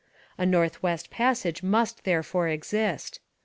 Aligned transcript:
A 0.35 0.47
North 0.47 0.81
West 0.81 1.11
Passage 1.11 1.61
must 1.61 2.05
therefore 2.05 2.47
exist. 2.47 3.19